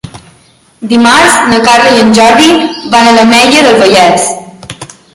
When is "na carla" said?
1.51-1.91